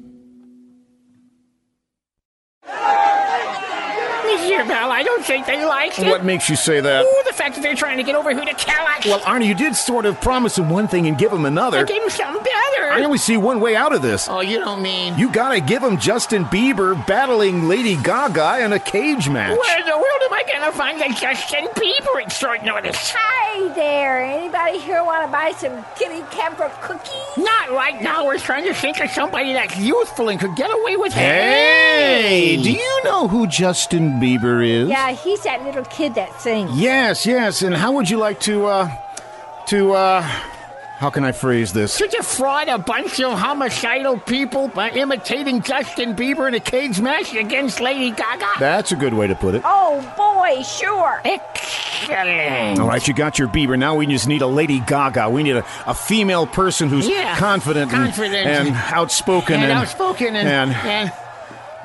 Bell, 4.50 4.91
I 4.91 5.03
don't 5.03 5.24
think 5.25 5.46
they 5.46 5.63
liked 5.65 6.00
it. 6.00 6.08
What 6.08 6.24
makes 6.25 6.50
you 6.50 6.56
say 6.56 6.79
that? 6.82 7.06
Ooh, 7.06 7.24
the 7.25 7.34
fact 7.34 7.56
that 7.56 7.62
they're 7.62 7.75
trying 7.75 7.98
to 7.98 8.03
get 8.03 8.15
over 8.15 8.34
who 8.34 8.46
to 8.46 8.53
us. 8.53 9.06
Well, 9.06 9.20
Arnie, 9.22 9.46
you 9.48 9.56
did 9.56 9.75
sort 9.75 10.06
of 10.06 10.20
promise 10.22 10.58
him 10.58 10.70
one 10.70 10.88
thing 10.88 11.08
and 11.08 11.18
give 11.18 11.32
him 11.32 11.46
another. 11.46 11.79
I 11.79 11.84
gave 11.84 12.01
him 12.01 12.10
something 12.10 12.44
better. 12.44 12.78
I 12.91 13.03
only 13.03 13.17
see 13.17 13.38
one 13.38 13.60
way 13.60 13.75
out 13.75 13.93
of 13.93 14.01
this. 14.01 14.27
Oh, 14.29 14.41
you 14.41 14.60
don't 14.60 14.81
mean. 14.81 15.17
You 15.17 15.31
gotta 15.31 15.60
give 15.62 15.84
him 15.84 15.98
Justin 15.98 16.46
Bieber 16.46 16.96
battling 17.08 17.67
Lady 17.67 17.96
Gaga 17.96 18.63
in 18.63 18.74
a 18.74 18.79
cage 18.79 19.29
match. 19.29 19.58
Where 19.58 19.79
in 19.79 19.86
the 19.86 19.91
world 19.91 20.22
am 20.24 20.34
I 20.34 20.43
gonna 20.51 20.72
find 20.72 21.00
the 21.00 21.13
Justin 21.19 21.67
Bieber 21.75 22.22
at 22.24 22.31
short 22.31 22.63
notice? 22.63 23.13
Hi 23.15 23.67
there. 23.74 24.22
Anybody 24.24 24.79
here 24.79 25.03
want 25.03 25.25
to 25.25 25.31
buy 25.31 25.51
some 25.58 25.84
Kitty 25.98 26.22
Kemper 26.31 26.72
cookies? 26.81 27.38
Not 27.38 27.72
right 27.72 28.01
now. 28.01 28.25
We're 28.25 28.38
trying 28.39 28.65
to 28.65 28.74
think 28.74 29.00
of 29.01 29.10
somebody 29.12 29.53
that's 29.53 29.77
youthful 29.77 30.29
and 30.29 30.39
could 30.39 30.55
get 30.55 30.69
away 30.72 30.96
with 30.98 31.13
it. 31.13 31.19
Hey, 31.19 32.58
do 32.62 32.72
you 32.72 33.03
know 33.03 33.27
who 33.27 33.48
Justin 33.48 34.19
Bieber 34.19 34.65
is? 34.67 34.89
Yeah, 34.89 35.12
he's 35.12 35.41
that 35.43 35.63
little 35.63 35.86
kid 35.86 36.15
that 36.15 36.39
sings. 36.39 36.72
Yes, 36.79 37.25
yes. 37.25 37.62
And 37.62 37.75
how 37.75 37.91
would 37.93 38.10
you 38.10 38.17
like 38.17 38.39
to, 38.41 38.65
uh, 38.67 38.91
to, 39.67 39.93
uh, 39.93 40.27
how 41.00 41.10
can 41.10 41.24
I 41.24 41.32
phrase 41.32 41.72
this? 41.74 41.98
To 41.98 42.08
defraud 42.08 42.68
a 42.68 42.77
bunch 42.77 43.22
of 43.22 43.39
homicidal 43.39 44.20
people 44.20 44.68
by 44.68 44.89
imitating 44.91 45.62
Justin 45.62 46.13
Bieber 46.15 46.48
in 46.48 46.53
a 46.53 46.60
cage 46.60 47.00
match 47.00 47.34
against 47.34 47.79
Lady 47.79 48.12
Gaga? 48.12 48.46
That's 48.60 48.91
a 48.91 48.96
good 48.98 49.13
way 49.13 49.27
to 49.27 49.36
put 49.36 49.56
it. 49.56 49.62
Oh 49.63 50.01
boy, 50.18 50.62
sure. 50.63 51.22
Excellent. 51.24 52.79
All 52.79 52.88
right, 52.88 53.08
you 53.08 53.13
got 53.13 53.39
your 53.39 53.48
Bieber. 53.48 53.79
Now 53.79 53.96
we 53.96 54.08
just 54.08 54.27
need 54.27 54.41
a 54.41 54.48
Lady 54.48 54.79
Gaga. 54.82 55.29
We 55.29 55.44
need 55.44 55.56
a, 55.56 55.65
a 55.88 55.94
female 55.96 56.46
person 56.46 56.89
who's 56.89 57.08
Yeah, 57.08 57.38
confident, 57.38 57.91
and- 57.94 58.03
confident. 58.06 58.46
And, 58.48 58.75
outspoken 58.75 59.56
and, 59.56 59.63
and, 59.63 59.72
outspoken 59.72 60.36
and, 60.36 60.48
and- 60.50 60.72
and 60.74 61.12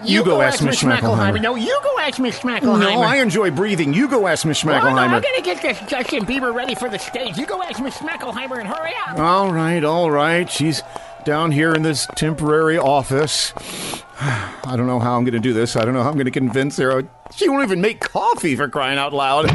You 0.03 0.25
go 0.25 0.41
ask 0.43 0.63
Miss 0.63 0.83
Schmackelheimer. 0.83 1.41
No, 1.41 1.55
you 1.55 1.79
go 1.83 1.99
ask 1.99 2.19
Miss 2.19 2.39
Schmackelheimer. 2.41 2.81
No, 2.81 3.03
I 3.03 3.17
enjoy 3.17 3.51
breathing. 3.51 3.95
You 3.95 4.09
go 4.09 4.27
ask 4.27 4.45
Miss 4.45 4.65
Oh, 4.65 4.69
no, 4.69 4.75
I'm 4.75 4.83
Schmackelheimer. 4.83 5.23
gonna 5.23 5.43
get 5.43 5.63
this 5.63 5.79
Justin 5.89 6.25
Bieber 6.27 6.53
ready 6.55 6.75
for 6.75 6.89
the 6.89 6.99
stage. 6.99 7.37
You 7.39 7.47
go 7.47 7.63
ask 7.63 7.81
Miss 7.83 7.97
Schmackelheimer 7.99 8.59
and 8.59 8.69
hurry 8.69 8.93
up. 9.07 9.19
All 9.19 9.53
right, 9.53 9.85
all 9.85 10.11
right. 10.11 10.51
She's 10.51 10.83
down 11.25 11.53
here 11.53 11.73
in 11.73 11.83
this 11.83 12.07
temporary 12.17 12.77
office. 12.79 13.53
I 14.21 14.75
don't 14.77 14.87
know 14.87 15.01
how 15.01 15.17
I'm 15.17 15.25
going 15.25 15.35
to 15.35 15.41
do 15.41 15.53
this. 15.53 15.77
I 15.77 15.85
don't 15.85 15.95
know 15.95 16.03
how 16.03 16.09
I'm 16.09 16.15
going 16.15 16.27
to 16.27 16.31
convince 16.31 16.77
her. 16.79 17.09
She 17.35 17.49
won't 17.49 17.65
even 17.65 17.81
make 17.81 18.01
coffee 18.01 18.57
for 18.57 18.69
crying 18.69 18.99
out 18.99 19.13
loud. 19.13 19.51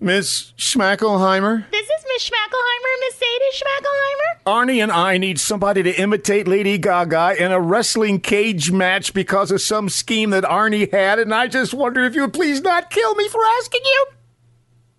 Miss 0.00 0.52
Schmackelheimer? 0.58 1.70
This 1.70 1.86
is 1.86 2.04
Miss 2.12 2.28
Schmackelheimer, 2.28 3.00
Miss 3.00 3.14
Sadie 3.14 3.52
Schmackelheimer. 3.54 4.25
Arnie 4.46 4.80
and 4.80 4.92
I 4.92 5.18
need 5.18 5.40
somebody 5.40 5.82
to 5.82 5.92
imitate 6.00 6.46
Lady 6.46 6.78
Gaga 6.78 7.34
in 7.42 7.50
a 7.50 7.60
wrestling 7.60 8.20
cage 8.20 8.70
match 8.70 9.12
because 9.12 9.50
of 9.50 9.60
some 9.60 9.88
scheme 9.88 10.30
that 10.30 10.44
Arnie 10.44 10.92
had, 10.92 11.18
and 11.18 11.34
I 11.34 11.48
just 11.48 11.74
wonder 11.74 12.04
if 12.04 12.14
you 12.14 12.20
would 12.20 12.32
please 12.32 12.60
not 12.60 12.88
kill 12.88 13.16
me 13.16 13.28
for 13.28 13.40
asking 13.58 13.80
you. 13.84 14.06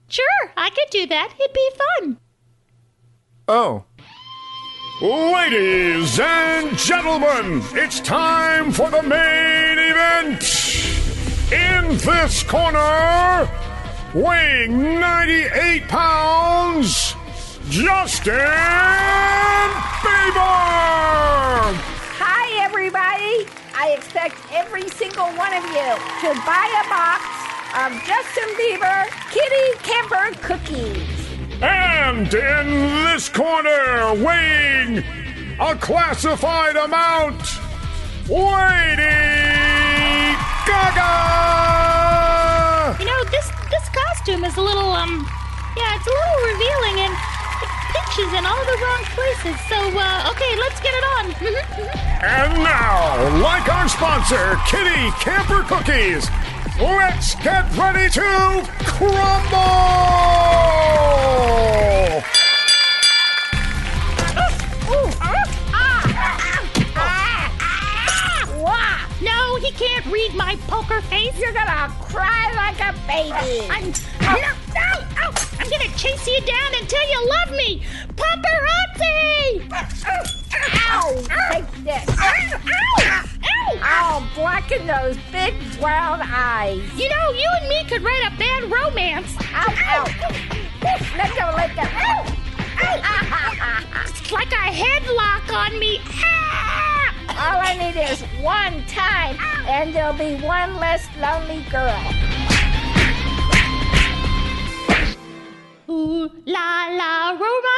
Sure, 0.09 0.51
I 0.57 0.69
could 0.71 0.89
do 0.91 1.07
that. 1.07 1.33
It'd 1.39 1.53
be 1.53 1.69
fun. 1.99 2.17
Oh. 3.47 3.85
Ladies 5.01 6.19
and 6.19 6.77
gentlemen, 6.77 7.61
it's 7.71 8.01
time 8.01 8.73
for 8.73 8.89
the 8.91 9.01
main 9.03 9.77
event. 9.79 10.43
In 11.53 11.97
this 11.99 12.43
corner, 12.43 13.49
weighing 14.13 14.99
98 14.99 15.87
pounds, 15.87 17.15
Justin 17.69 18.33
Bieber. 19.99 20.39
Hi, 22.15 22.63
everybody. 22.63 23.45
I 23.75 23.93
expect 23.97 24.35
every 24.53 24.87
single 24.87 25.27
one 25.35 25.53
of 25.53 25.63
you 25.75 25.91
to 26.23 26.33
buy 26.47 26.63
a 26.63 26.87
box 26.87 27.27
of 27.75 27.91
Justin 28.07 28.47
Bieber 28.55 29.11
Kitty 29.35 29.75
Kemper 29.83 30.31
cookies. 30.39 31.27
And 31.61 32.33
in 32.33 32.67
this 33.11 33.27
corner, 33.27 34.13
weighing 34.23 35.03
a 35.59 35.75
classified 35.75 36.77
amount, 36.77 37.59
Lady 38.29 39.11
Gaga. 40.63 41.11
You 42.97 43.05
know, 43.05 43.23
this 43.25 43.51
this 43.69 43.89
costume 43.91 44.45
is 44.45 44.55
a 44.55 44.61
little 44.61 44.91
um 44.91 45.19
um, 45.19 45.27
yeah, 45.75 45.95
it's 45.95 46.07
a 46.07 46.09
little 46.09 46.41
revealing 46.47 46.99
and 47.05 47.26
it 48.17 48.23
pinches 48.23 48.39
in 48.39 48.45
all 48.45 48.65
the 48.65 48.77
wrong 48.81 49.03
places. 49.15 49.59
So, 49.67 49.75
uh, 49.75 50.31
okay, 50.31 50.55
let's 50.57 50.79
get 50.81 50.93
it 50.93 51.03
on. 51.17 51.25
And 52.23 52.63
now, 52.63 53.39
like 53.41 53.67
our 53.71 53.87
sponsor, 53.87 54.57
Kitty 54.67 55.11
Camper 55.19 55.63
Cookies, 55.63 56.29
let's 56.79 57.35
get 57.35 57.65
ready 57.75 58.09
to 58.11 58.67
crumble! 58.85 59.57
no, 69.21 69.55
he 69.57 69.71
can't 69.71 70.05
read 70.07 70.33
my 70.35 70.55
poker 70.67 71.01
face. 71.01 71.37
You're 71.39 71.53
gonna 71.53 71.93
cry 72.01 72.51
like 72.55 72.79
a 72.79 72.93
baby. 73.07 73.67
I'm, 73.69 73.91
no, 74.21 74.41
no, 74.41 74.53
ow, 74.77 75.56
I'm 75.67 75.79
gonna 75.81 75.97
chase 75.97 76.25
you 76.25 76.39
down 76.45 76.75
until 76.79 77.09
you 77.09 77.27
love 77.27 77.51
me. 77.51 77.83
Paparazzi! 78.15 79.67
Ow! 80.87 81.13
Take 81.51 81.83
this. 81.83 82.05
Ow! 82.17 82.61
Ow! 83.03 83.79
I'll 83.81 84.23
blacken 84.33 84.87
those 84.87 85.17
big 85.29 85.53
brown 85.77 86.21
eyes. 86.23 86.81
You 86.95 87.09
know, 87.09 87.31
you 87.31 87.49
and 87.59 87.67
me 87.67 87.83
could 87.83 88.01
write 88.01 88.31
a 88.31 88.37
bad 88.37 88.71
romance. 88.71 89.35
Ow! 89.53 89.65
Ow! 89.67 90.05
Let 91.17 91.35
go! 91.35 91.51
Let 91.57 91.75
go! 91.75 91.81
Ow! 91.83 92.23
It's 94.05 94.31
like 94.31 94.53
a 94.53 94.71
headlock 94.71 95.53
on 95.53 95.77
me. 95.79 95.99
Ah! 96.05 97.11
All 97.27 97.59
I 97.61 97.75
need 97.75 97.99
is 98.09 98.21
one 98.41 98.85
time, 98.85 99.35
and 99.67 99.93
there'll 99.93 100.13
be 100.13 100.35
one 100.35 100.77
less 100.77 101.05
lonely 101.19 101.61
girl. 101.69 102.16
Ooh 105.89 106.29
la 106.45 106.87
la, 106.91 107.31
roma, 107.31 107.77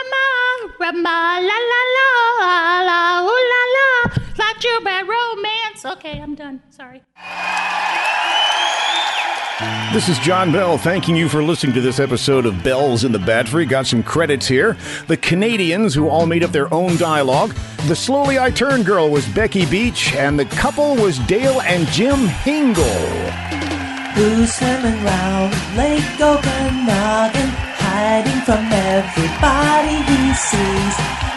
rama, 0.79 1.39
la 1.41 1.57
la 1.71 1.81
la, 1.99 2.81
la, 2.81 3.21
ooh 3.21 3.49
la 3.51 3.63
la, 3.75 3.87
not 4.35 4.63
your 4.63 4.81
bad 4.81 5.07
romance. 5.07 5.85
Okay, 5.85 6.19
I'm 6.19 6.33
done. 6.33 6.59
Sorry. 6.71 7.03
This 9.93 10.09
is 10.09 10.17
John 10.19 10.51
Bell 10.51 10.79
thanking 10.79 11.15
you 11.15 11.29
for 11.29 11.43
listening 11.43 11.75
to 11.75 11.81
this 11.81 11.99
episode 11.99 12.47
of 12.47 12.63
Bells 12.63 13.03
in 13.03 13.11
the 13.11 13.19
Bat 13.19 13.49
Free. 13.49 13.65
Got 13.65 13.85
some 13.85 14.01
credits 14.01 14.47
here. 14.47 14.75
The 15.05 15.17
Canadians, 15.17 15.93
who 15.93 16.09
all 16.09 16.25
made 16.25 16.43
up 16.43 16.51
their 16.51 16.73
own 16.73 16.97
dialogue. 16.97 17.53
The 17.87 17.95
Slowly 17.95 18.39
I 18.39 18.49
Turn 18.49 18.81
Girl 18.81 19.09
was 19.11 19.27
Becky 19.27 19.67
Beach, 19.67 20.15
and 20.15 20.39
the 20.39 20.45
couple 20.45 20.95
was 20.95 21.19
Dale 21.19 21.61
and 21.61 21.85
Jim 21.89 22.27
Hingle. 22.27 22.85
Who's 24.15 24.53
swimming 24.53 25.03
round 25.03 25.53
Lake 25.77 26.19
Okanagan, 26.19 26.89
hiding 26.89 27.38
from 28.49 28.65
everybody 28.73 30.01
he 30.09 30.33
sees? 30.33 30.95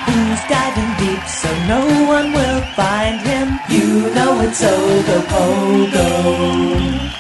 Who's 0.09 0.41
diving 0.49 0.93
deep 0.97 1.23
so 1.29 1.51
no 1.69 1.85
one 2.09 2.33
will 2.33 2.63
find 2.73 3.21
him? 3.21 3.61
You 3.69 4.15
know 4.15 4.41
it's 4.41 4.63
Ogo 4.63 5.21
Pogo. 5.29 7.11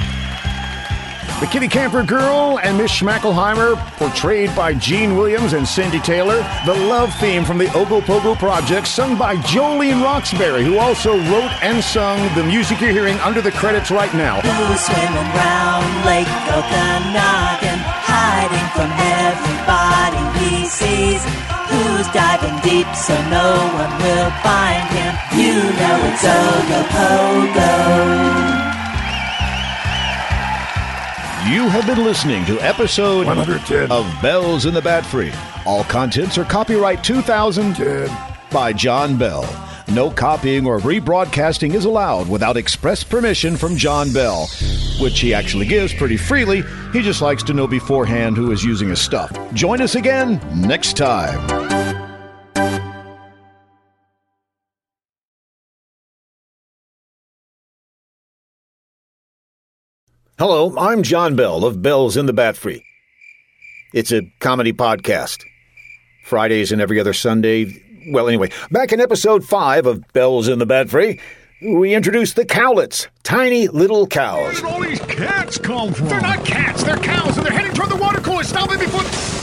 The 1.40 1.46
Kitty 1.46 1.68
Camper 1.68 2.02
Girl 2.04 2.58
and 2.62 2.78
Miss 2.78 2.90
Schmackelheimer, 2.90 3.76
portrayed 3.98 4.56
by 4.56 4.72
Gene 4.72 5.14
Williams 5.14 5.52
and 5.52 5.68
Cindy 5.68 6.00
Taylor. 6.00 6.38
The 6.64 6.72
love 6.72 7.12
theme 7.16 7.44
from 7.44 7.58
the 7.58 7.66
Ogo 7.66 8.00
Pogo 8.00 8.34
Project, 8.38 8.86
sung 8.86 9.18
by 9.18 9.36
Jolene 9.36 10.02
Roxbury, 10.02 10.64
who 10.64 10.78
also 10.78 11.18
wrote 11.18 11.52
and 11.62 11.84
sung 11.84 12.34
the 12.34 12.44
music 12.44 12.80
you're 12.80 12.92
hearing 12.92 13.18
under 13.18 13.42
the 13.42 13.52
credits 13.52 13.90
right 13.90 14.14
now. 14.14 14.40
Who's 14.40 14.80
swimming 14.80 15.30
round 15.36 16.06
Lake 16.06 16.32
Okanagan, 16.48 17.78
hiding 18.08 18.68
from 18.72 18.90
everybody 18.90 19.21
he 20.62 20.68
sees? 20.68 21.24
Who's 21.70 22.06
diving 22.12 22.54
deep 22.62 22.86
so 22.94 23.14
no 23.30 23.50
one 23.74 23.92
will 23.98 24.30
find 24.46 24.86
him? 24.94 25.12
You 25.34 25.54
know 25.78 25.98
it's 26.06 26.24
Ogo 26.24 26.82
Pogo. 26.94 27.72
You 31.50 31.68
have 31.68 31.86
been 31.86 32.04
listening 32.04 32.44
to 32.46 32.60
episode 32.60 33.26
110 33.26 33.90
of 33.90 34.06
Bells 34.22 34.64
in 34.64 34.74
the 34.74 34.80
Bat 34.80 35.04
Free. 35.04 35.32
All 35.66 35.82
contents 35.84 36.38
are 36.38 36.44
copyright 36.44 37.02
2010 37.02 38.08
by 38.52 38.72
John 38.72 39.18
Bell. 39.18 39.42
No 39.88 40.10
copying 40.10 40.66
or 40.66 40.78
rebroadcasting 40.78 41.74
is 41.74 41.84
allowed 41.84 42.28
without 42.28 42.56
express 42.56 43.02
permission 43.04 43.56
from 43.56 43.76
John 43.76 44.12
Bell, 44.12 44.46
which 45.00 45.20
he 45.20 45.34
actually 45.34 45.66
gives 45.66 45.92
pretty 45.92 46.16
freely. 46.16 46.62
He 46.92 47.02
just 47.02 47.20
likes 47.20 47.42
to 47.44 47.52
know 47.54 47.66
beforehand 47.66 48.36
who 48.36 48.52
is 48.52 48.64
using 48.64 48.88
his 48.88 49.00
stuff. 49.00 49.30
Join 49.54 49.80
us 49.80 49.94
again 49.94 50.40
next 50.54 50.96
time. 50.96 51.38
Hello, 60.38 60.76
I'm 60.76 61.02
John 61.02 61.36
Bell 61.36 61.64
of 61.64 61.82
Bells 61.82 62.16
in 62.16 62.26
the 62.26 62.32
Bat 62.32 62.56
Free. 62.56 62.84
It's 63.92 64.10
a 64.10 64.22
comedy 64.40 64.72
podcast. 64.72 65.44
Fridays 66.24 66.72
and 66.72 66.80
every 66.80 66.98
other 66.98 67.12
Sunday. 67.12 67.81
Well, 68.08 68.28
anyway, 68.28 68.50
back 68.70 68.92
in 68.92 69.00
episode 69.00 69.44
5 69.44 69.86
of 69.86 70.12
Bells 70.12 70.48
in 70.48 70.58
the 70.58 70.66
Bat 70.66 70.90
Free, 70.90 71.20
we 71.60 71.94
introduced 71.94 72.36
the 72.36 72.44
cowlets, 72.44 73.06
tiny 73.22 73.68
little 73.68 74.06
cows. 74.06 74.40
Where 74.40 74.54
did 74.54 74.64
all 74.64 74.80
these 74.80 75.00
cats 75.00 75.58
come 75.58 75.92
from? 75.92 76.08
They're 76.08 76.20
not 76.20 76.44
cats, 76.44 76.82
they're 76.82 76.96
cows, 76.96 77.36
and 77.36 77.46
they're 77.46 77.52
heading 77.52 77.74
toward 77.74 77.90
the 77.90 77.96
water 77.96 78.20
cooler. 78.20 78.42
Stop 78.42 78.72
it 78.72 78.80
before. 78.80 79.41